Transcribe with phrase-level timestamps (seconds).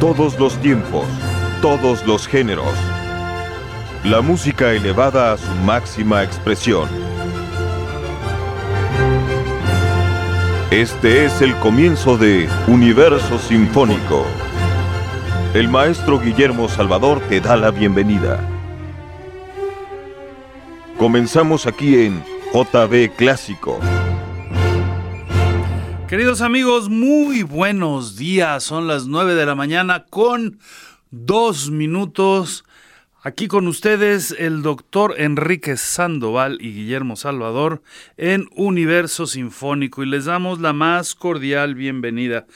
[0.00, 1.06] Todos los tiempos,
[1.60, 2.72] todos los géneros.
[4.04, 6.88] La música elevada a su máxima expresión.
[10.70, 14.24] Este es el comienzo de Universo Sinfónico.
[15.52, 18.38] El maestro Guillermo Salvador te da la bienvenida.
[20.96, 22.22] Comenzamos aquí en
[22.52, 23.80] JB Clásico.
[26.08, 28.64] Queridos amigos, muy buenos días.
[28.64, 30.58] Son las 9 de la mañana con
[31.10, 32.64] dos minutos.
[33.22, 37.82] Aquí con ustedes el doctor Enrique Sandoval y Guillermo Salvador
[38.16, 42.46] en Universo Sinfónico y les damos la más cordial bienvenida.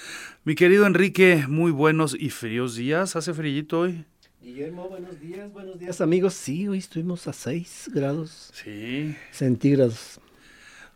[0.45, 3.17] Mi querido Enrique, muy buenos y fríos días.
[3.17, 4.07] ¿Hace frío hoy?
[4.41, 6.33] Guillermo, buenos días, buenos días amigos.
[6.33, 9.15] Sí, hoy estuvimos a 6 grados sí.
[9.31, 10.22] centígrados.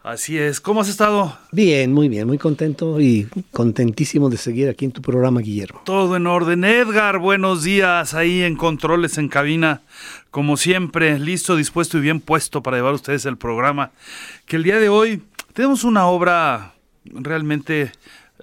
[0.07, 0.61] Así es.
[0.61, 1.37] ¿Cómo has estado?
[1.51, 5.83] Bien, muy bien, muy contento y contentísimo de seguir aquí en tu programa, Guillermo.
[5.85, 6.63] Todo en orden.
[6.63, 9.83] Edgar, buenos días ahí en controles en cabina.
[10.31, 13.91] Como siempre, listo, dispuesto y bien puesto para llevar a ustedes el programa.
[14.45, 17.91] Que el día de hoy tenemos una obra realmente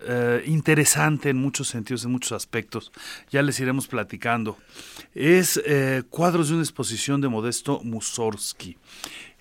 [0.05, 2.91] eh, interesante en muchos sentidos, en muchos aspectos.
[3.31, 4.57] Ya les iremos platicando.
[5.15, 8.75] Es eh, cuadros de una exposición de Modesto Mussorgsky.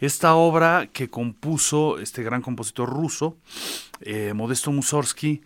[0.03, 3.36] Esta obra que compuso este gran compositor ruso,
[4.00, 5.42] eh, Modesto Mussorgsky,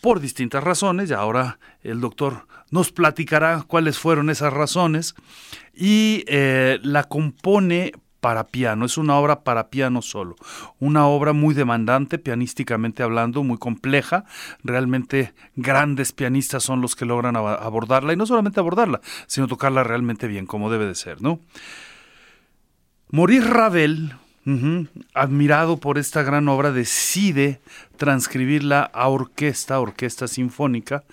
[0.00, 5.16] por distintas razones, y ahora el doctor nos platicará cuáles fueron esas razones,
[5.74, 10.36] y eh, la compone para piano, es una obra para piano solo,
[10.78, 14.24] una obra muy demandante pianísticamente hablando, muy compleja,
[14.62, 20.28] realmente grandes pianistas son los que logran abordarla y no solamente abordarla, sino tocarla realmente
[20.28, 21.40] bien como debe de ser, ¿no?
[23.10, 24.12] Maurice Ravel,
[25.14, 27.60] admirado por esta gran obra, decide
[27.96, 31.04] transcribirla a orquesta, orquesta sinfónica,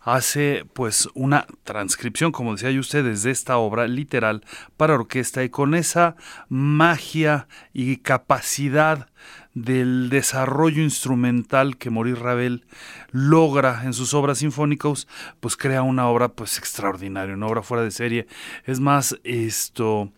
[0.00, 4.44] hace pues una transcripción, como decía yo ustedes, de esta obra literal
[4.76, 6.14] para orquesta y con esa
[6.48, 9.08] magia y capacidad
[9.52, 12.64] del desarrollo instrumental que Maurice Ravel
[13.10, 15.08] logra en sus obras sinfónicas,
[15.40, 18.28] pues crea una obra pues extraordinaria, una obra fuera de serie.
[18.66, 20.12] Es más, esto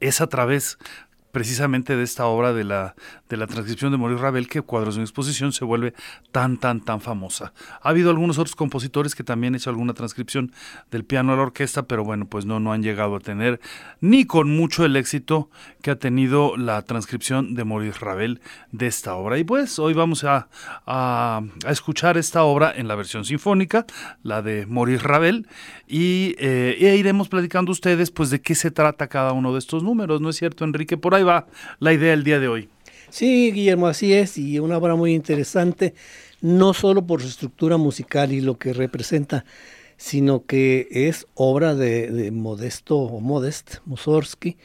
[0.00, 0.78] es a través
[1.32, 2.94] precisamente de esta obra de la,
[3.28, 5.94] de la transcripción de Maurice Ravel que Cuadros de exposición se vuelve
[6.32, 7.52] tan, tan, tan famosa.
[7.82, 10.52] Ha habido algunos otros compositores que también han hecho alguna transcripción
[10.90, 13.60] del piano a la orquesta, pero bueno, pues no, no han llegado a tener
[14.00, 15.50] ni con mucho el éxito
[15.82, 18.40] que ha tenido la transcripción de Maurice Ravel
[18.72, 19.38] de esta obra.
[19.38, 20.48] Y pues hoy vamos a,
[20.86, 23.86] a, escuchar esta obra en la versión sinfónica,
[24.22, 25.46] la de Maurice Ravel,
[25.86, 30.20] y, e iremos platicando ustedes pues de qué se trata cada uno de estos números,
[30.20, 30.96] ¿no es cierto, Enrique?
[30.96, 31.46] Por ahí va
[31.78, 32.68] la idea del día de hoy.
[33.16, 35.94] Sí, Guillermo, así es, y una obra muy interesante,
[36.42, 39.46] no solo por su estructura musical y lo que representa,
[39.96, 44.58] sino que es obra de, Modesto o Modest Mussorgsky,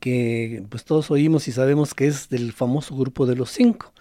[0.00, 3.92] que pues todos oímos y sabemos que es del famoso grupo de los cinco.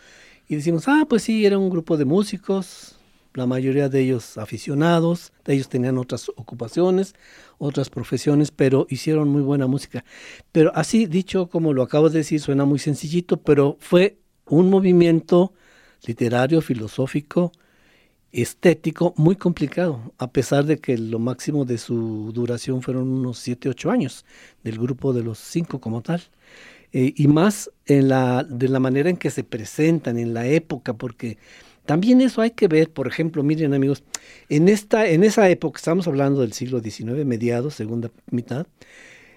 [0.48, 2.93] Y decimos, ah, pues sí, era un grupo de músicos,
[3.34, 7.16] la mayoría de ellos aficionados, de ellos tenían otras ocupaciones,
[7.58, 10.04] otras profesiones, pero hicieron muy buena música.
[10.52, 15.54] Pero así dicho, como lo acabo de decir, suena muy sencillito, pero fue un movimiento
[16.06, 17.52] literario, filosófico,
[18.32, 23.70] estético muy complicado, a pesar de que lo máximo de su duración fueron unos 7,
[23.70, 24.26] 8 años
[24.64, 26.22] del grupo de los cinco como tal.
[26.92, 30.94] Eh, y más en la, de la manera en que se presentan, en la época,
[30.94, 31.38] porque
[31.86, 34.04] también eso hay que ver, por ejemplo, miren amigos,
[34.50, 38.68] en, esta, en esa época, estamos hablando del siglo XIX, mediados, segunda mitad,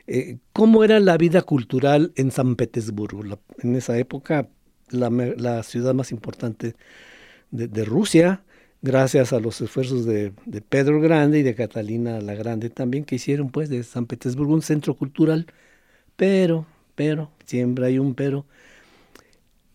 [0.07, 3.23] eh, cómo era la vida cultural en San Petersburgo.
[3.59, 4.49] en esa época,
[4.91, 6.77] la, ciudad más importante
[7.51, 8.45] de, Rusia,
[8.83, 13.17] gracias a los esfuerzos de, de, Pedro Grande y de Catalina la Grande también, que
[13.17, 15.47] hicieron pues de San Petersburgo un centro cultural.
[16.17, 18.47] Pero, pero, siempre hay un pero,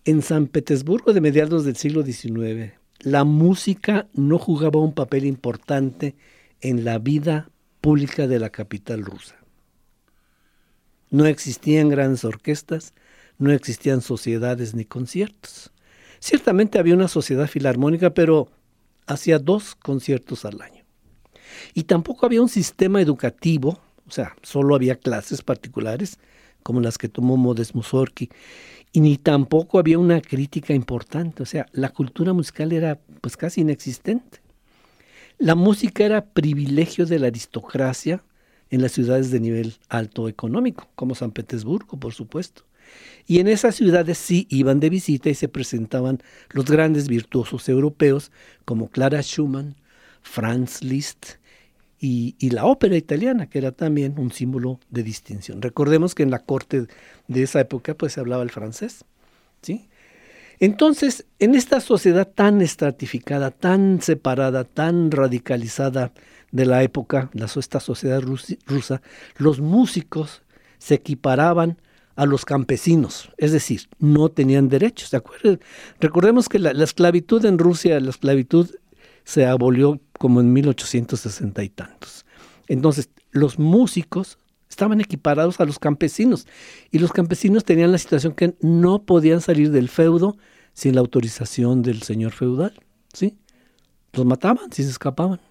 [0.06, 6.16] en San Petersburgo de mediados del siglo XIX, la música no jugaba un papel importante
[6.60, 7.50] en la vida
[7.82, 9.36] pública de la capital rusa.
[11.10, 12.94] No existían grandes orquestas,
[13.38, 15.72] no existían sociedades ni conciertos.
[16.20, 18.50] Ciertamente había una sociedad filarmónica, pero
[19.08, 20.84] hacía dos conciertos al año.
[21.74, 26.18] Y tampoco había un sistema educativo, o sea, solo había clases particulares,
[26.64, 28.30] como las que tomó Modest Mussorgsky,
[28.94, 33.62] y ni tampoco había una crítica importante, o sea, la cultura musical era pues casi
[33.62, 34.40] inexistente.
[35.38, 38.24] La música era privilegio de la aristocracia
[38.70, 42.64] en las ciudades de nivel alto económico, como San Petersburgo, por supuesto.
[43.26, 48.32] Y en esas ciudades sí iban de visita y se presentaban los grandes virtuosos europeos
[48.66, 49.76] como Clara Schumann,
[50.22, 51.41] Franz Liszt
[52.04, 55.62] y, la ópera italiana, que era también un símbolo de distinción.
[55.62, 56.88] Recordemos que en la corte
[57.28, 59.06] de esa época pues se hablaba el francés,
[59.62, 59.88] ¿sí?
[60.60, 66.12] Entonces, en esta sociedad tan estratificada, tan separada, tan radicalizada
[66.52, 69.02] de la época, la, esta sociedad rusa,
[69.38, 70.42] los músicos
[70.80, 71.78] se equiparaban
[72.16, 75.12] a los campesinos, es decir, no tenían derechos.
[75.12, 75.60] ¿de acuerdo?
[76.00, 78.70] Recordemos que la, la, esclavitud en Rusia, la esclavitud
[79.24, 82.28] se abolió como en 1860 y tantos.
[82.68, 84.38] Entonces, los músicos
[84.70, 86.46] estaban equiparados a los campesinos
[86.92, 90.38] y los campesinos tenían la situación que no podían salir del feudo
[90.74, 92.72] sin la autorización del señor feudal,
[93.12, 93.36] ¿sí?
[94.14, 95.42] Los mataban si se escapaban.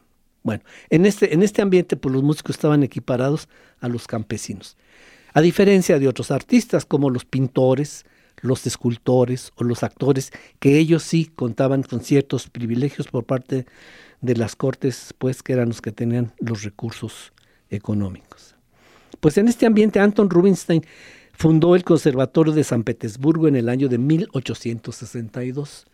[0.45, 3.49] Bueno, en este, en este ambiente pues los músicos estaban equiparados
[3.81, 4.77] a los campesinos.
[5.35, 8.05] A diferencia de otros artistas como los pintores,
[8.41, 10.31] los escultores o los actores,
[10.61, 13.67] que ellos sí contaban con ciertos privilegios por parte
[14.21, 17.33] de las cortes, pues que eran los que tenían los recursos
[17.71, 18.57] económicos.
[19.21, 20.85] Pues en este ambiente Anton Rubinstein
[21.33, 25.87] fundó el Conservatorio de San Petersburgo en el año de 1862.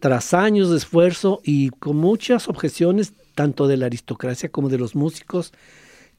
[0.00, 4.94] Tras años de esfuerzo y con muchas objeciones, tanto de la aristocracia como de los
[4.94, 5.52] músicos,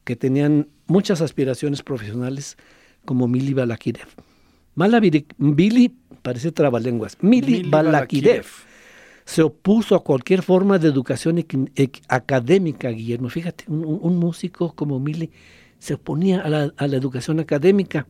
[0.03, 2.57] que tenían muchas aspiraciones profesionales,
[3.05, 4.07] como Mili Balakirev.
[5.37, 8.45] Billy, parece trabalenguas, Mili, Balakirev
[9.29, 11.45] se opuso a cualquier forma de educación
[12.07, 13.29] académica, Guillermo.
[13.29, 15.29] Fíjate, un, músico como Mili
[15.77, 18.07] se oponía a la, educación académica.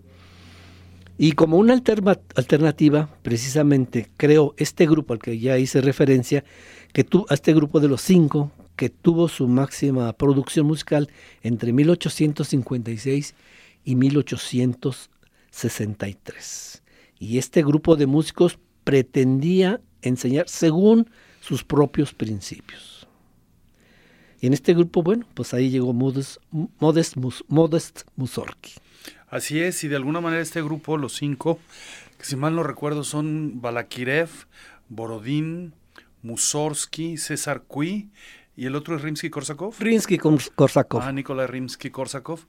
[1.18, 6.46] Y como una alternativa, precisamente creó este grupo al que ya hice referencia,
[6.94, 11.10] que a este grupo de los cinco, que tuvo su máxima producción musical
[11.44, 13.36] entre 1856
[13.84, 16.82] y 1863.
[17.20, 21.10] Y este grupo de músicos pretendía enseñar según
[21.42, 23.08] sus propios principios.
[24.42, 26.38] Y en este grupo, bueno, pues ahí llegó Modest,
[26.80, 27.18] Modest,
[27.48, 28.74] Modest Mussorgsky.
[29.30, 31.60] Así es, y de alguna manera este grupo, los cinco,
[32.18, 34.30] que si mal no recuerdo son Balakirev,
[34.88, 35.74] Borodín,
[36.24, 38.10] Mussorgsky, César Cui,
[38.56, 39.76] y el otro es Rimsky-Korsakov.
[39.80, 41.02] Rimsky-Korsakov.
[41.02, 42.40] Ah, Nikolai Rimsky-Korsakov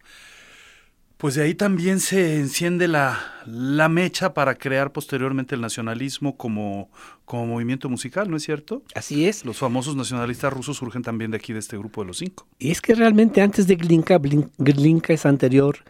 [1.20, 6.88] pues de ahí también se enciende la, la, mecha para crear posteriormente el nacionalismo como,
[7.26, 8.82] como movimiento musical, ¿no es cierto?
[8.94, 9.44] Así es.
[9.44, 12.46] Los famosos nacionalistas rusos surgen también de aquí, de este grupo de los cinco.
[12.58, 15.80] Y es que realmente antes de Glinka, Glinka es anterior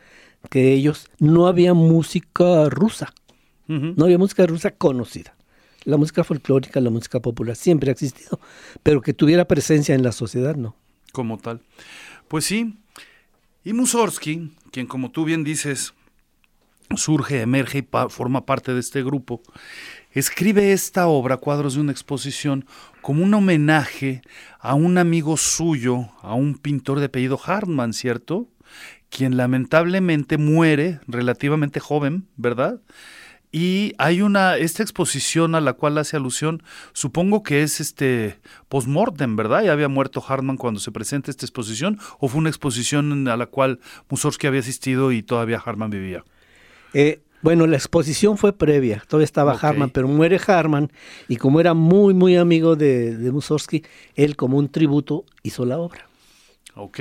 [0.51, 3.15] que ellos, no había música rusa.
[3.69, 5.37] No había música rusa conocida.
[5.85, 8.41] La música folclórica, la música popular siempre ha existido,
[8.83, 10.75] pero que tuviera presencia en la sociedad, no.
[11.13, 11.61] Como tal.
[12.27, 12.75] Pues sí,
[13.63, 15.95] y Mussorgsky, quien como tú bien dices,
[16.97, 19.43] surge, emerge y forma parte de este grupo,
[20.13, 22.67] escribe esta obra, Cuadros de una exposición,
[23.01, 24.23] como un homenaje
[24.59, 28.49] a un amigo suyo, a un pintor de apellido Hartmann, ¿cierto?
[29.09, 32.81] Quien lamentablemente muere relativamente joven, ¿verdad?
[33.53, 36.63] Y hay una, esta exposición a la cual hace alusión,
[36.93, 38.39] supongo que es este
[38.69, 39.65] post-mortem, ¿verdad?
[39.65, 43.47] Ya había muerto Hartman cuando se presenta esta exposición, o fue una exposición a la
[43.47, 46.25] cual Mussorgsky había asistido y todavía Hartman vivía.
[46.95, 50.93] Eh, bueno, la exposición fue previa, todavía estaba Hartman, pero muere Hartman
[51.27, 53.83] y como era muy, muy amigo de, de Mussorgsky,
[54.15, 56.07] él como un tributo hizo la obra.
[56.75, 57.01] Ok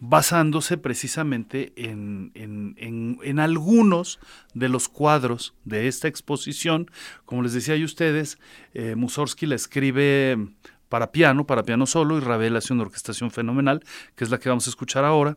[0.00, 4.20] basándose precisamente en, en, en, algunos
[4.54, 6.90] de los cuadros de esta exposición.
[7.24, 8.38] Como les decía a ustedes,
[8.74, 10.36] eh, Mussorgsky la escribe
[10.88, 13.84] para piano, para piano solo, y Ravel hace una orquestación fenomenal,
[14.16, 15.36] que es la que vamos a escuchar ahora.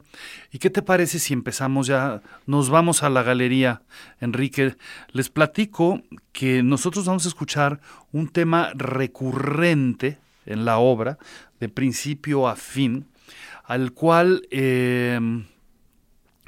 [0.51, 3.81] ¿Y qué te parece si empezamos ya, nos vamos a la galería,
[4.19, 4.75] Enrique?
[5.11, 7.81] Les platico que nosotros vamos a escuchar
[8.11, 11.17] un tema recurrente en la obra,
[11.59, 13.05] de principio a fin,
[13.71, 15.45] al cual em,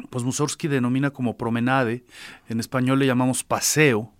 [0.09, 2.03] pues Mussorgsky denomina como promenade,
[2.49, 4.11] en español le llamamos paseo,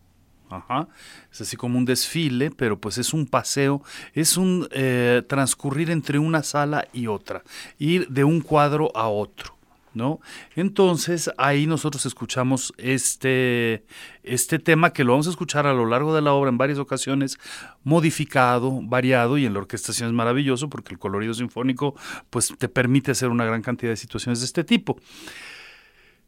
[1.30, 3.84] es así como un desfile, pero pues es un paseo,
[4.14, 7.44] es un eh, transcurrir entre una sala y otra,
[7.78, 9.58] ir de un cuadro a otro.
[9.94, 10.20] ¿No?
[10.56, 13.86] Entonces ahí nosotros escuchamos este,
[14.24, 16.80] este tema que lo vamos a escuchar a lo largo de la obra en varias
[16.80, 17.38] ocasiones,
[17.84, 21.96] modificado, variado y en la orquestación es maravilloso porque el colorido sinfónico
[22.30, 24.98] pues te permite hacer una gran cantidad de situaciones de este tipo.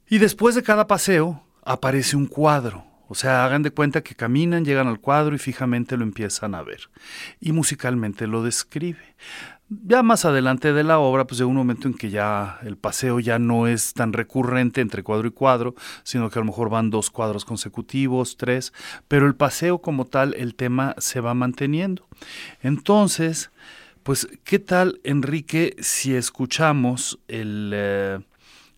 [0.07, 4.65] Y después de cada paseo aparece un cuadro, o sea, hagan de cuenta que caminan,
[4.65, 6.89] llegan al cuadro y fijamente lo empiezan a ver.
[7.39, 9.15] Y musicalmente lo describe.
[9.67, 13.19] Ya más adelante de la obra, pues llega un momento en que ya el paseo
[13.19, 16.91] ya no es tan recurrente entre cuadro y cuadro, sino que a lo mejor van
[16.91, 18.73] dos cuadros consecutivos, tres,
[19.07, 22.07] pero el paseo como tal, el tema se va manteniendo.
[22.61, 23.49] Entonces,
[24.03, 28.19] Pues, ¿qué tal, Enrique, si escuchamos el, eh,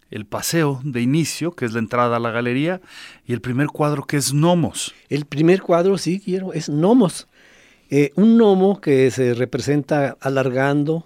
[0.09, 2.79] el paseo de inicio, que es la entrada a la galería,
[3.25, 4.95] y el primer cuadro, que es Nomos?
[5.09, 7.27] El primer cuadro, sí, quiero, es Nomos.
[7.89, 11.05] Eh, un gnomo que se representa alargando,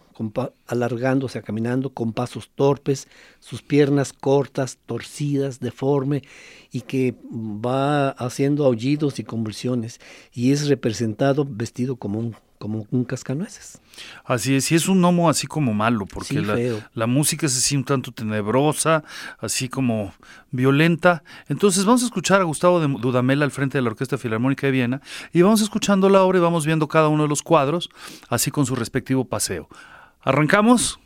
[1.26, 3.08] o caminando con pasos torpes,
[3.40, 6.24] sus piernas cortas, torcidas, deforme,
[6.72, 10.00] y que va haciendo aullidos y convulsiones,
[10.34, 13.82] y es representado vestido como un como un cascanueces.
[14.24, 16.56] Así es, y es un gnomo así como malo, porque la,
[16.94, 19.04] la, música es así un tanto tenebrosa,
[19.40, 20.14] así como
[20.52, 21.24] violenta.
[21.50, 24.72] Entonces vamos a escuchar a Gustavo de Dudamel al frente de la Orquesta Filarmónica de
[24.72, 25.02] Viena
[25.34, 27.90] y vamos escuchando la obra y vamos viendo cada uno de los cuadros,
[28.30, 29.68] así con su respectivo paseo.
[30.22, 31.00] ¿Arrancamos?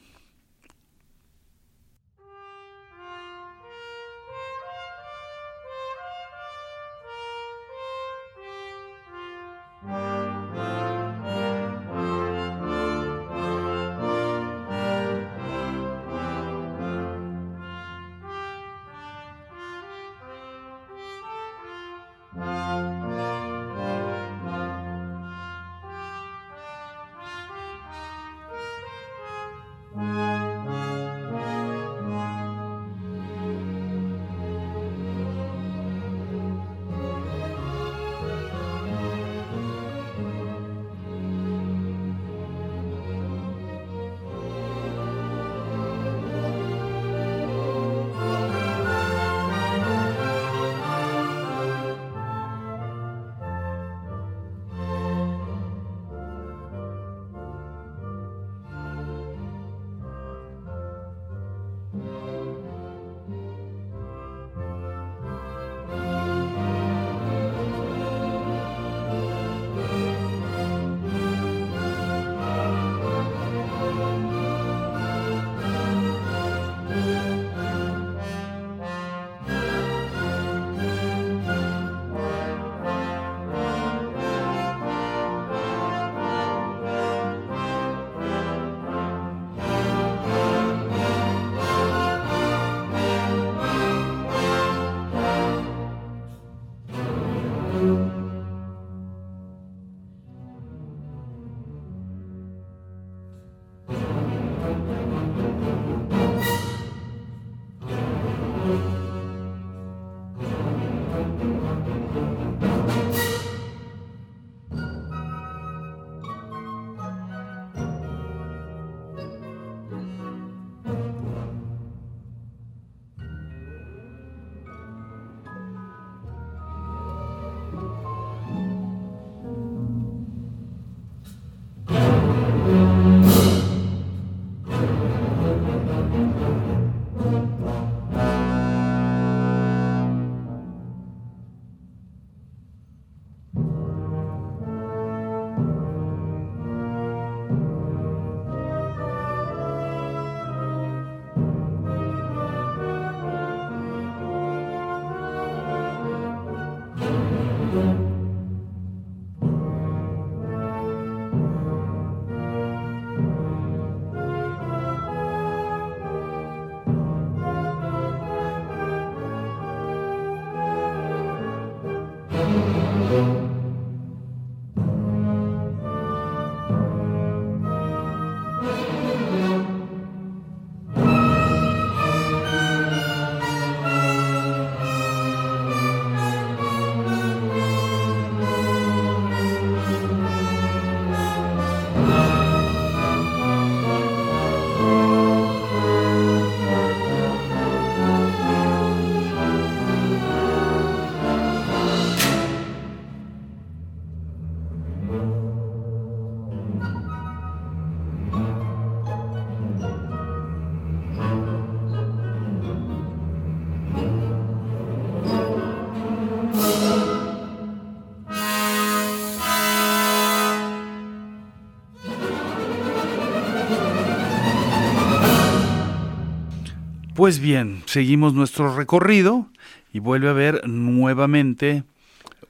[227.26, 229.48] Pues bien, seguimos nuestro recorrido
[229.92, 231.82] y vuelve a ver nuevamente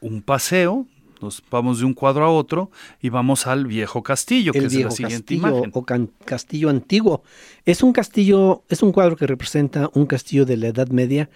[0.02, 0.86] un paseo.
[1.22, 4.92] Nos vamos de un cuadro a otro y vamos al viejo castillo, que es la
[4.92, 5.86] siguiente castillo, O
[6.26, 7.24] castillo antiguo.
[7.64, 11.30] Es un castillo, es un cuadro que representa un castillo de la Edad Media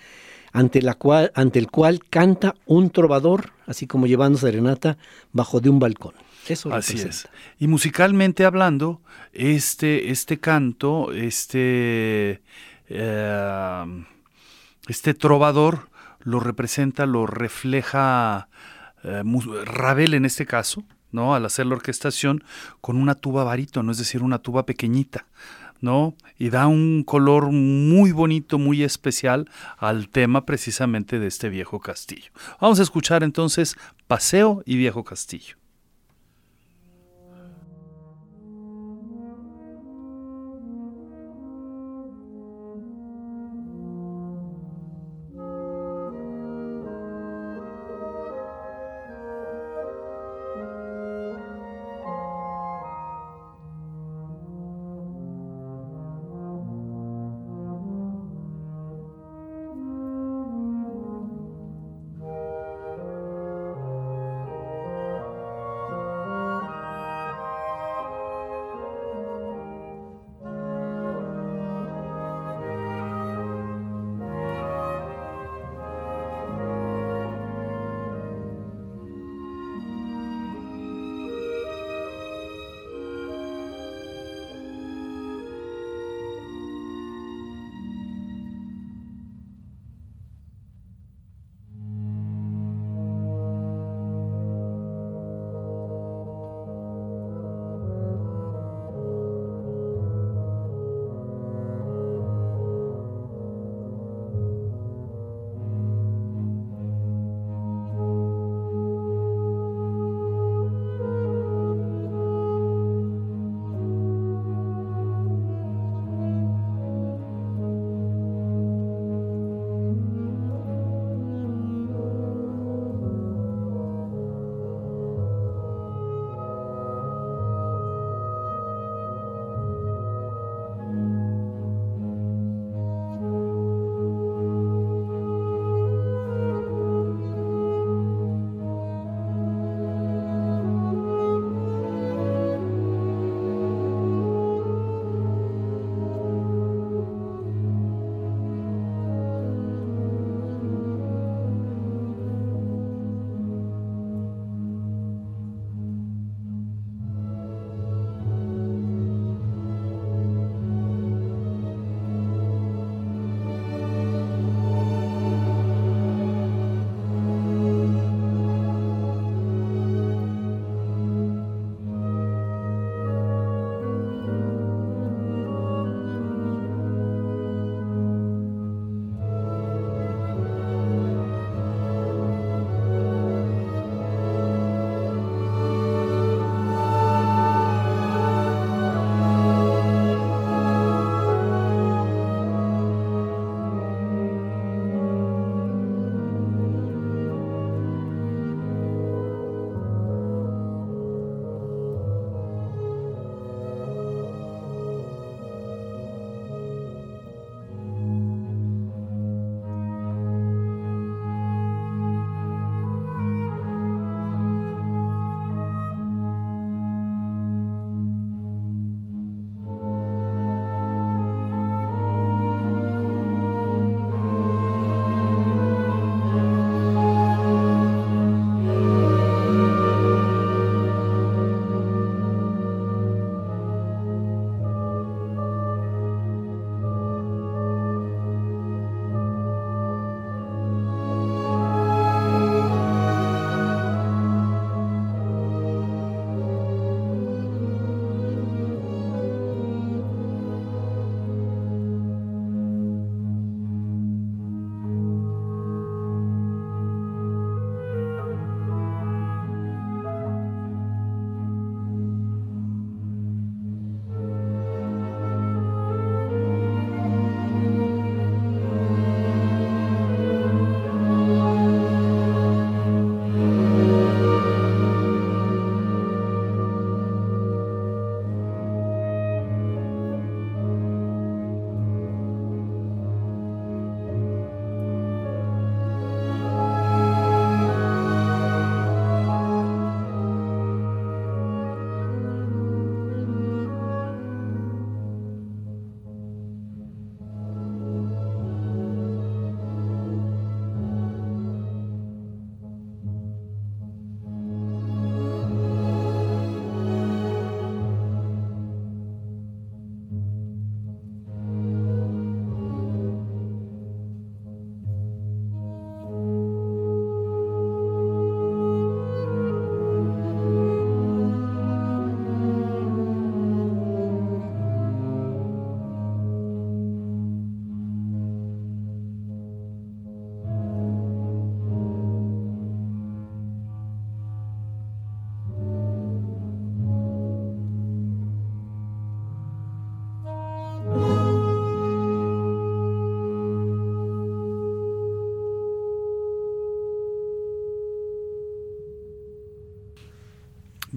[0.51, 4.97] ante, la cual, ante el cual canta un trovador, así como llevando serenata,
[5.31, 6.13] bajo de un balcón.
[6.49, 7.29] Eso Así representa.
[7.33, 7.53] es.
[7.57, 8.99] Y musicalmente hablando,
[9.31, 12.41] este, este canto, este,
[12.89, 14.05] eh,
[14.87, 18.49] este trovador lo representa, lo refleja
[19.03, 19.23] eh,
[19.65, 21.35] Ravel en este caso, ¿no?
[21.35, 22.43] Al hacer la orquestación
[22.81, 25.25] con una tuba barítono, es decir, una tuba pequeñita,
[25.79, 26.15] ¿no?
[26.37, 32.31] Y da un color muy bonito, muy especial al tema precisamente de este viejo castillo.
[32.59, 33.77] Vamos a escuchar entonces
[34.07, 35.58] Paseo y Viejo Castillo.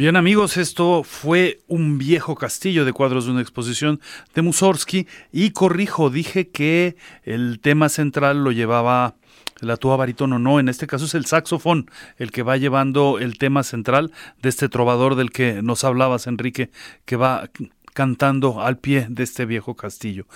[0.02, 4.00] Bien amigos, esto fue un viejo castillo de cuadros de una exposición
[4.34, 9.14] de Mussorgsky y corrijo, dije que el tema central lo llevaba
[9.60, 13.38] la tuba barítono, no, en este caso es el saxofón el que va llevando el
[13.38, 14.10] tema central
[14.42, 16.72] de este trovador del que nos hablabas, Enrique,
[17.04, 17.48] que va
[17.94, 20.26] cantando al pie de este viejo castillo.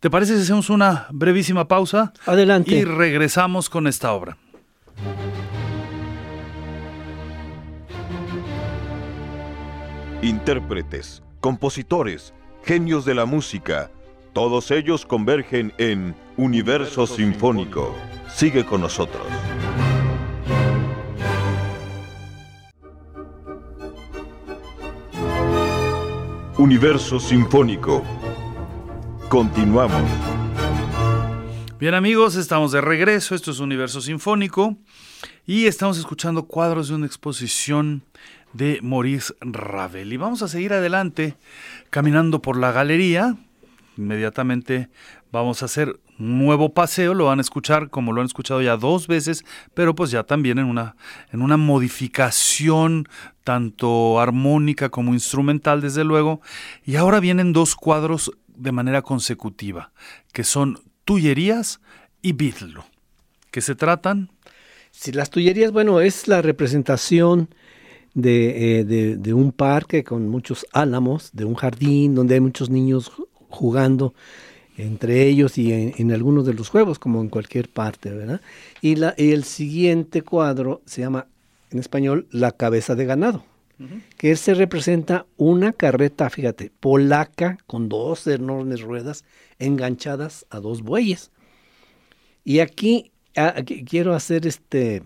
[0.00, 2.14] ¿Te parece si hacemos una brevísima pausa?
[2.24, 2.74] Adelante.
[2.74, 4.38] Y regresamos con esta obra.
[10.22, 13.90] Intérpretes, compositores, genios de la música,
[14.34, 17.96] todos ellos convergen en Universo Sinfónico.
[18.28, 19.26] Sigue con nosotros.
[26.58, 28.04] Universo Sinfónico.
[29.30, 30.02] Continuamos.
[31.78, 34.76] Bien amigos, estamos de regreso, esto es Universo Sinfónico
[35.46, 38.02] y estamos escuchando cuadros de una exposición
[38.52, 40.12] de Maurice Ravel.
[40.12, 41.36] Y vamos a seguir adelante
[41.90, 43.36] caminando por la galería.
[43.96, 44.88] Inmediatamente
[45.32, 48.76] vamos a hacer un nuevo paseo, lo van a escuchar como lo han escuchado ya
[48.76, 50.96] dos veces, pero pues ya también en una,
[51.32, 53.08] en una modificación
[53.44, 56.40] tanto armónica como instrumental, desde luego.
[56.84, 59.92] Y ahora vienen dos cuadros de manera consecutiva,
[60.32, 61.80] que son Tullerías
[62.22, 62.84] y Bidlo,
[63.50, 64.30] que se tratan...
[64.92, 67.48] Si las Tullerías, bueno, es la representación
[68.14, 72.70] de, eh, de, de, un parque con muchos álamos, de un jardín donde hay muchos
[72.70, 73.12] niños
[73.48, 74.14] jugando
[74.76, 78.40] entre ellos y en, en algunos de los juegos, como en cualquier parte, ¿verdad?
[78.80, 81.26] Y, la, y el siguiente cuadro se llama,
[81.70, 83.44] en español, La cabeza de ganado,
[84.18, 89.24] que se representa una carreta, fíjate, polaca con dos enormes ruedas
[89.58, 91.30] enganchadas a dos bueyes.
[92.44, 95.02] Y aquí, aquí quiero hacer este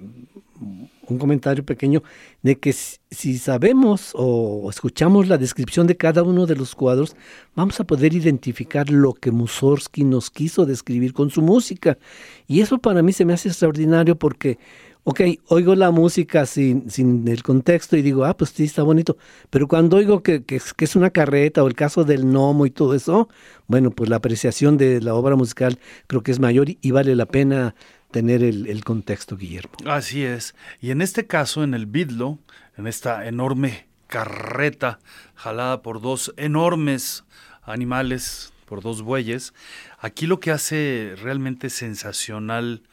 [1.08, 2.02] un comentario pequeño
[2.42, 7.16] de que si sabemos o escuchamos la descripción de cada uno de los cuadros,
[7.54, 11.98] vamos a poder identificar lo que Mussorgsky nos quiso describir con su música.
[12.46, 14.58] Y eso para mí se me hace extraordinario porque,
[15.04, 19.16] ok, oigo la música sin, sin el contexto y digo, ah, pues sí, está bonito.
[19.50, 22.94] Pero cuando oigo que, que, es una carreta o el caso del gnomo y todo
[22.94, 23.28] eso,
[23.66, 27.26] bueno, pues la apreciación de la obra musical creo que es mayor y vale la
[27.26, 27.74] pena
[28.14, 29.74] tener el, contexto, Guillermo.
[29.86, 30.54] Así es.
[30.80, 32.38] Y en este caso, en el Bidlo,
[32.78, 35.00] en esta enorme carreta
[35.34, 37.24] jalada por dos enormes
[37.64, 39.52] animales, por dos bueyes,
[39.98, 42.84] aquí lo que hace realmente sensacional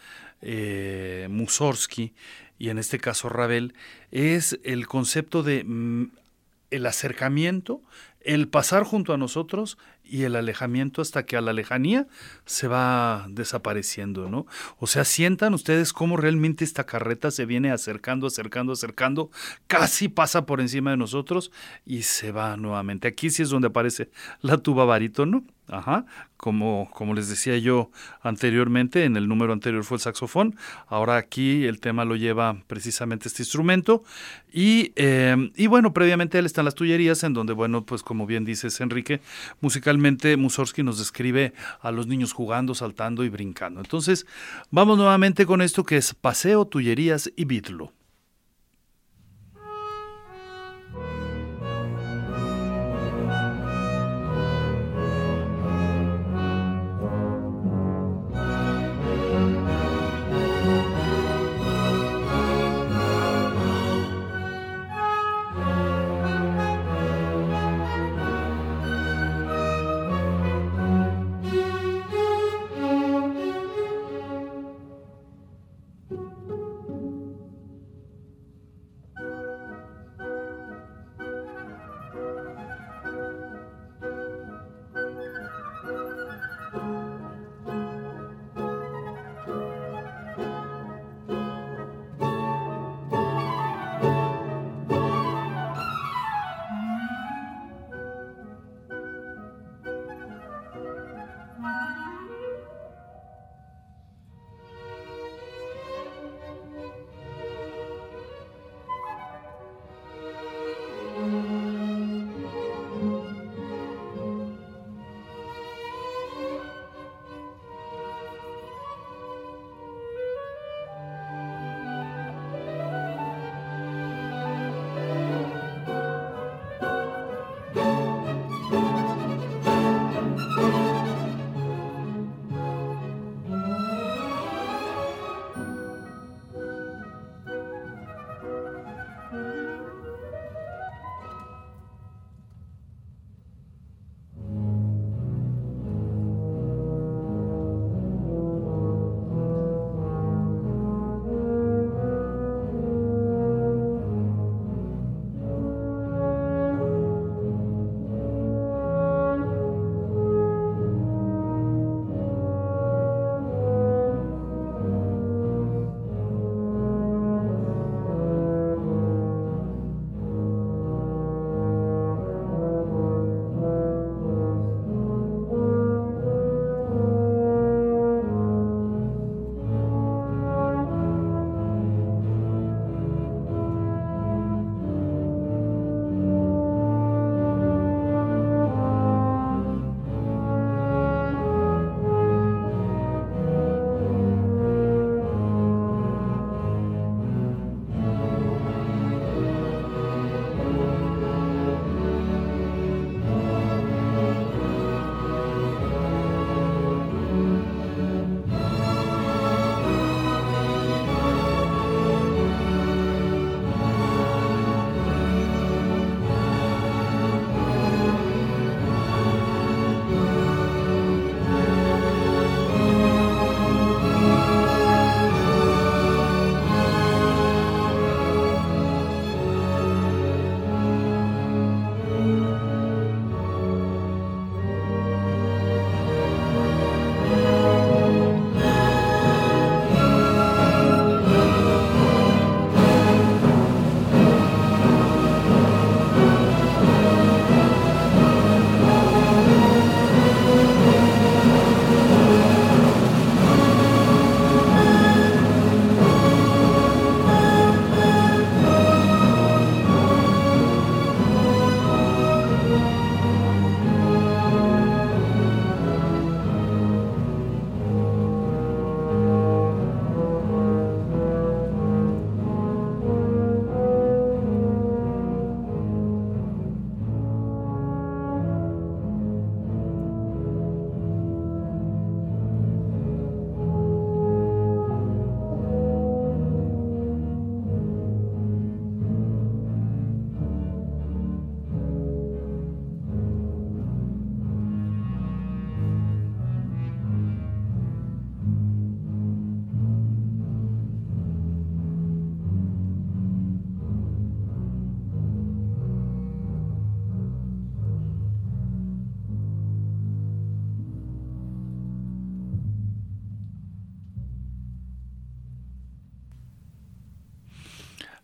[0.42, 2.16] eh, Mussorgsky
[2.58, 3.76] y en este caso Ravel
[4.10, 6.14] es el concepto de mm,
[6.72, 7.84] el acercamiento,
[8.22, 9.78] el pasar junto a nosotros
[10.12, 12.06] y el alejamiento hasta que a la lejanía
[12.46, 14.46] se va desapareciendo, ¿no?
[14.78, 19.32] O sea, sientan ustedes cómo realmente esta carreta se viene acercando, acercando, acercando,
[19.68, 21.52] casi pasa por encima de nosotros
[21.86, 23.08] y se va nuevamente.
[23.08, 24.10] Aquí sí es donde aparece
[24.42, 26.06] la tuba barítono, Ajá,
[26.36, 30.58] como, como les decía yo anteriormente, en el número anterior fue el saxofón,
[30.88, 34.04] ahora aquí el tema lo lleva precisamente este instrumento
[34.52, 38.44] y, eh, y bueno, previamente él están las tullerías en donde, bueno, pues como bien
[38.44, 39.22] dices Enrique,
[39.62, 43.80] musicalmente Mussorgsky nos describe a los niños jugando, saltando y brincando.
[43.80, 44.26] Entonces,
[44.72, 47.94] vamos nuevamente con esto que es paseo, tullerías y bitlo.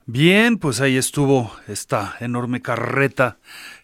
[0.10, 3.40] Bien, pues ahí estuvo esta enorme carreta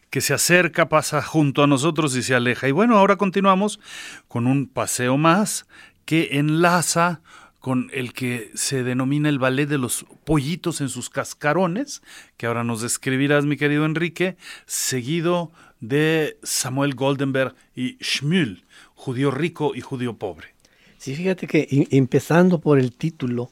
[0.09, 2.69] que se acerca, pasa junto a nosotros y se aleja.
[2.69, 3.81] Y bueno, ahora continuamos
[4.29, 5.65] con un paseo más
[6.05, 7.19] que enlaza
[7.59, 12.01] con el que se denomina el ballet de los pollitos en sus cascarones,
[12.37, 18.63] que ahora nos describirás, mi querido Enrique, seguido de Samuel Goldenberg y Schmül,
[18.95, 20.55] judío rico y judío pobre.
[20.99, 23.51] Sí, fíjate que empezando por el título,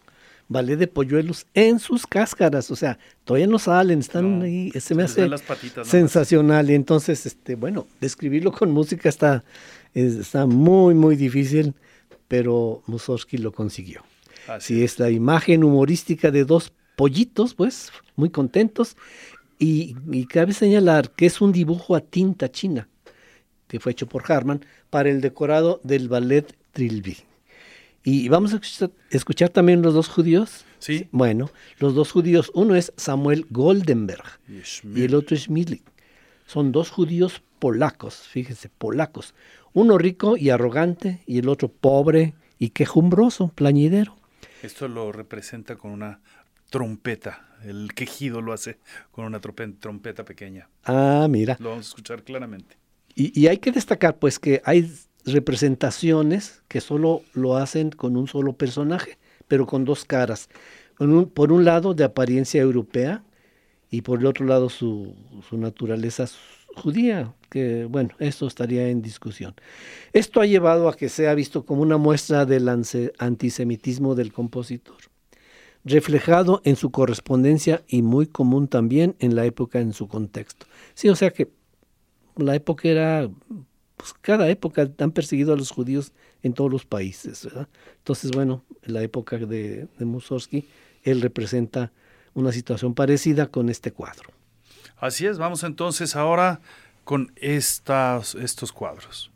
[0.52, 5.04] ballet de polluelos en sus cáscaras, o sea, todavía no salen, están ahí, se me
[5.04, 5.30] hace
[5.84, 6.70] sensacional.
[6.70, 9.44] Y entonces, este, bueno, describirlo con música está,
[9.94, 11.74] está muy, muy difícil,
[12.28, 14.04] pero Mussorgsky lo consiguió.
[14.48, 18.98] Así sí, es la imagen humorística de dos pollitos, pues, muy contentos,
[19.58, 22.90] y, y, cabe señalar que es un dibujo a tinta china,
[23.68, 27.18] que fue hecho por Harman, para el decorado del ballet Trilby.
[28.04, 28.62] Y vamos a
[29.12, 30.66] escuchar, también los dos judíos.
[30.80, 31.08] Sí.
[31.12, 35.84] Bueno, los dos judíos, uno es Samuel Goldenberg y, el otro es Milik.
[36.48, 39.36] Son dos judíos polacos, fíjense, polacos.
[39.74, 44.18] Uno rico y arrogante y el otro pobre y quejumbroso, plañidero.
[44.64, 46.20] Esto lo representa con una
[46.70, 47.48] trompeta.
[47.64, 48.80] El quejido lo hace
[49.12, 50.68] con una trompeta pequeña.
[50.84, 51.58] Ah, mira.
[51.60, 52.76] Lo vamos a escuchar claramente.
[53.14, 54.92] Y, y hay que destacar, pues, que hay
[55.26, 60.50] representaciones que solo lo hacen con un solo personaje, pero con dos caras.
[61.34, 63.24] por un lado de apariencia europea
[63.90, 65.14] y por el otro lado su,
[65.52, 66.26] naturaleza
[66.76, 69.54] judía, que bueno, esto estaría en discusión.
[70.14, 74.98] Esto ha llevado a que sea visto como una muestra del antisemitismo del compositor,
[75.84, 80.66] reflejado en su correspondencia y muy común también en la época en su contexto.
[80.94, 81.50] Sí, o sea que
[82.38, 83.30] la época era
[84.02, 86.12] pues cada época han perseguido a los judíos
[86.42, 87.48] en todos los países.
[87.98, 90.68] Entonces, bueno, en la época de, de Mussorgsky,
[91.04, 91.92] él representa
[92.34, 94.32] una situación parecida con este cuadro.
[94.98, 96.62] Así es, vamos entonces ahora
[97.04, 99.31] con estas, estos cuadros.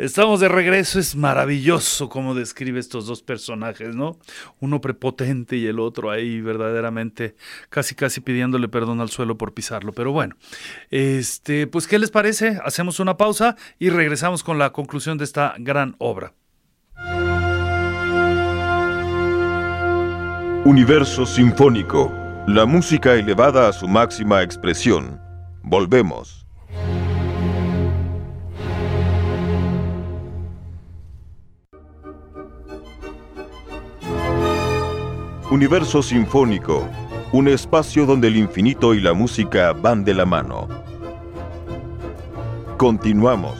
[0.00, 4.16] Estamos de regreso, es maravilloso cómo describe estos dos personajes, ¿no?
[4.58, 7.36] Uno prepotente y el otro ahí verdaderamente
[7.68, 9.92] casi casi pidiéndole perdón al suelo por pisarlo.
[9.92, 10.36] Pero bueno,
[10.90, 12.58] este, pues ¿qué les parece?
[12.64, 16.32] Hacemos una pausa y regresamos con la conclusión de esta gran obra.
[20.64, 22.10] Universo Sinfónico,
[22.46, 25.20] la música elevada a su máxima expresión.
[25.62, 26.39] Volvemos.
[35.50, 36.88] Universo Sinfónico,
[37.32, 40.68] un espacio donde el infinito y la música van de la mano.
[42.78, 43.58] Continuamos.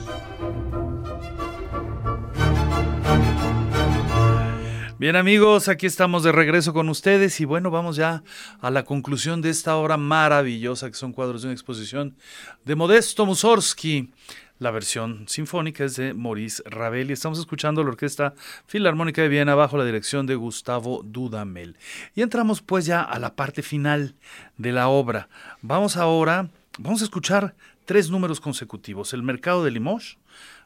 [4.97, 8.23] Bien amigos, aquí estamos de regreso con ustedes y bueno, vamos ya
[8.61, 12.15] a la conclusión de esta obra maravillosa que son cuadros de una exposición
[12.63, 14.13] de Modesto Mussorgsky.
[14.61, 18.35] La versión sinfónica es de Maurice Ravel y estamos escuchando la Orquesta
[18.67, 21.77] Filarmónica de Viena bajo la dirección de Gustavo Dudamel.
[22.13, 24.13] Y entramos pues ya a la parte final
[24.59, 25.29] de la obra.
[25.63, 27.55] Vamos ahora, vamos a escuchar
[27.85, 30.19] tres números consecutivos, El Mercado de Limoges,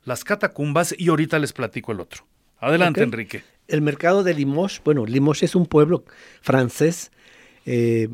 [0.03, 2.25] Las Catacumbas y ahorita les platico el otro.
[2.59, 3.45] Adelante, Enrique.
[3.69, 6.03] El Mercado de Limoges, bueno, Limoges es un pueblo
[6.41, 7.13] francés.
[7.65, 8.09] Eh,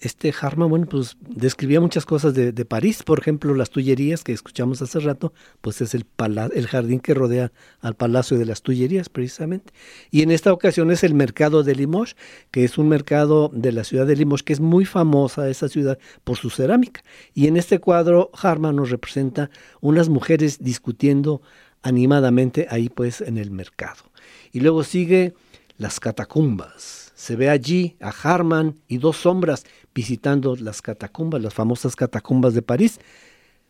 [0.00, 4.80] este Harman, bueno, pues describía muchas cosas de, París, por ejemplo, las Tullerías que escuchamos
[4.80, 6.06] hace rato, pues es el,
[6.54, 9.72] el jardín que rodea al Palacio de las Tullerías, precisamente.
[10.10, 12.16] Y en esta ocasión es el mercado de Limoges,
[12.52, 15.98] que es un mercado de la ciudad de Limoges, que es muy famosa esa ciudad
[16.22, 17.02] por su cerámica.
[17.34, 21.42] Y en este cuadro, Harman nos representa unas mujeres discutiendo
[21.82, 24.04] animadamente ahí, pues, en el mercado.
[24.52, 25.34] Y luego sigue
[25.76, 29.64] las catacumbas se ve allí a Harman y dos sombras
[29.98, 33.00] visitando las catacumbas, las famosas catacumbas de París,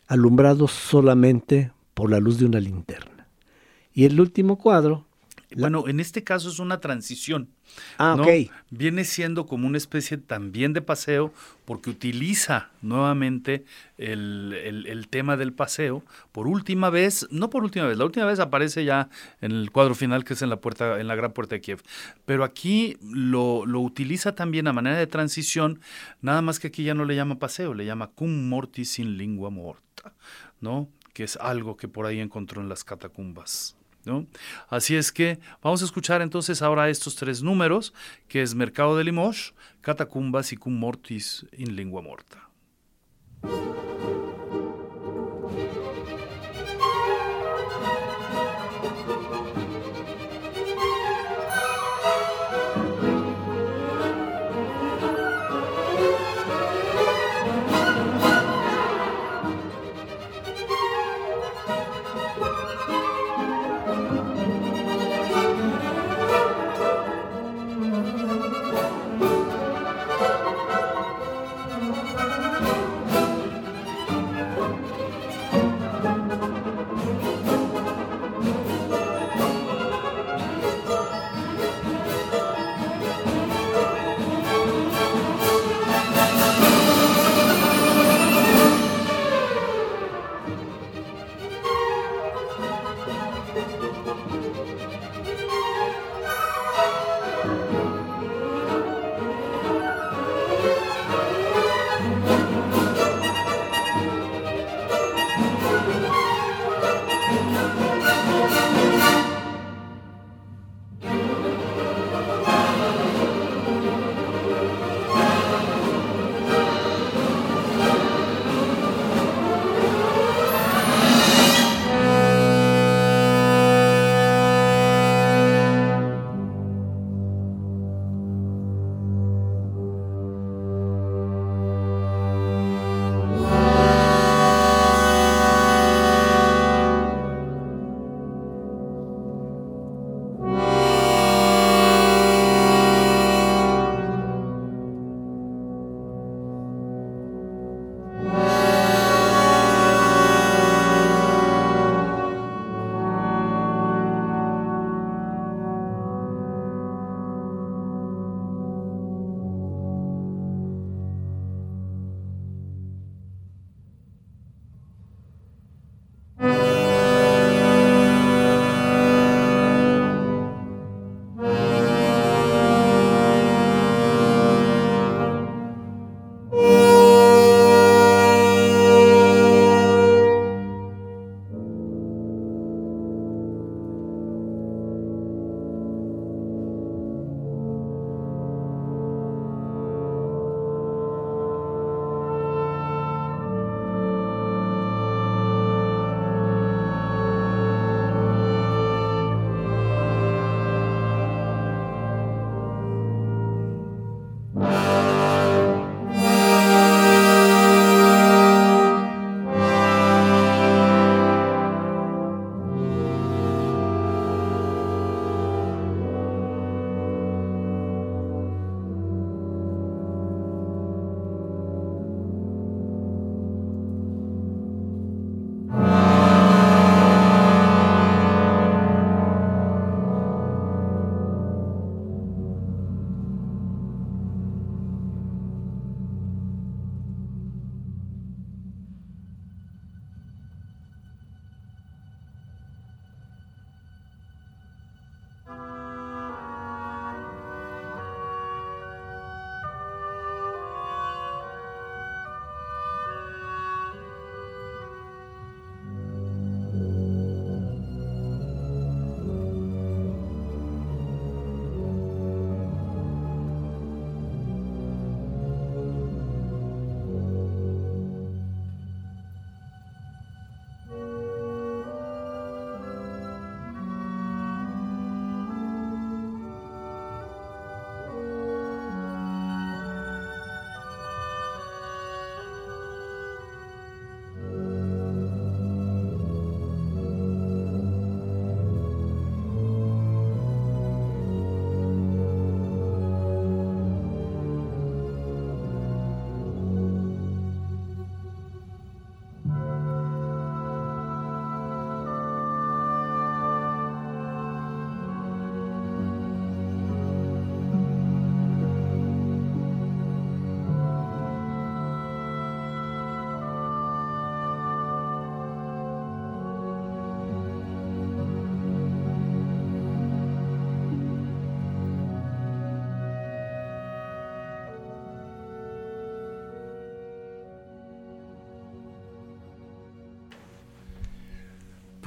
[0.05, 3.27] alumbrados solamente por la luz de una linterna.
[3.93, 5.07] Y el último cuadro
[5.55, 7.49] bueno, en este caso es una transición.
[7.97, 8.25] Ah, ¿no?
[8.69, 11.33] Viene siendo como una especie también de paseo
[11.65, 13.65] porque utiliza nuevamente
[13.97, 18.85] el, tema del paseo por última vez, no por última vez, la última vez aparece
[18.85, 19.09] ya
[19.41, 21.81] en el cuadro final que es en la puerta, en la gran puerta de Kiev.
[22.25, 25.79] Pero aquí lo, lo utiliza también a manera de transición,
[26.21, 29.49] nada más que aquí ya no le llama paseo, le llama cum mortis in lingua
[29.49, 30.13] morta,
[30.61, 30.89] ¿no?
[31.13, 33.78] Que es algo que por ahí encontró en las catacumbas.
[34.69, 37.93] Así es que vamos a escuchar entonces ahora estos tres números,
[38.27, 42.49] que es Mercado de Limoges, Catacumbas y Cum Mortis in Lingua Morta.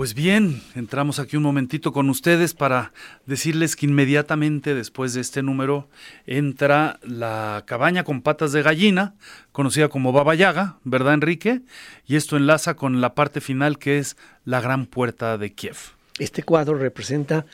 [0.02, 2.92] Pues bien, entramos aquí un momentito con ustedes para
[3.24, 5.86] decirles que inmediatamente después de este número
[6.26, 9.14] entra la cabaña con patas de gallina,
[9.52, 11.60] conocida como Baba Yaga, ¿verdad Enrique?
[12.04, 15.76] Y esto enlaza con la parte final que es la gran puerta de Kiev.
[16.18, 17.46] Este cuadro representa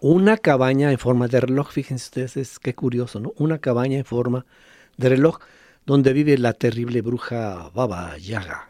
[0.00, 3.34] una cabaña en forma de reloj, fíjense ustedes, es qué curioso, ¿no?
[3.36, 4.46] Una cabaña en forma
[4.96, 5.38] de reloj
[5.86, 8.68] donde vive la terrible bruja Baba Yaga.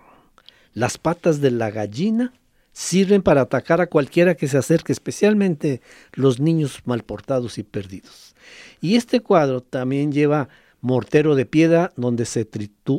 [0.74, 2.34] Las patas de la gallina
[2.74, 5.80] sirven para atacar a cualquiera que se acerque, especialmente
[6.12, 8.34] los niños malportados y perdidos.
[8.82, 10.50] Y este cuadro también lleva
[10.82, 12.46] mortero de piedra donde se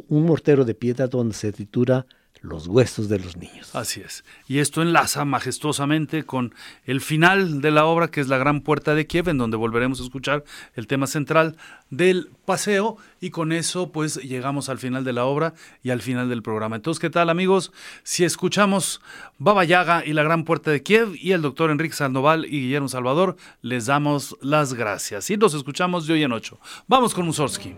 [0.08, 2.08] un mortero de piedra donde se tritura
[2.46, 3.76] los huesos de los niños.
[3.76, 4.24] Así es.
[4.48, 6.54] Y esto enlaza majestuosamente con
[6.86, 10.00] el final de la obra, que es la Gran Puerta de Kiev, en donde volveremos
[10.00, 10.44] a escuchar
[10.76, 11.58] el tema central
[11.90, 12.98] del paseo.
[13.20, 16.76] Y con eso, pues llegamos al final de la obra y al final del programa.
[16.76, 17.72] Entonces, ¿qué tal, amigos?
[18.04, 19.02] Si escuchamos
[19.38, 22.88] Baba Yaga y la Gran Puerta de Kiev y el doctor Enrique Sandoval y Guillermo
[22.88, 25.30] Salvador, les damos las gracias.
[25.30, 26.60] Y los escuchamos de hoy en ocho.
[26.88, 27.76] Vamos con Mussorgsky.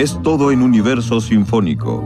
[0.00, 2.02] Es todo en universo sinfónico.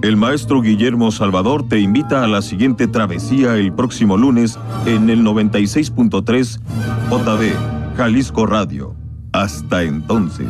[0.00, 5.22] El maestro Guillermo Salvador te invita a la siguiente travesía el próximo lunes en el
[5.22, 6.58] 96.3
[7.10, 8.94] JB Jalisco Radio.
[9.32, 10.48] Hasta entonces.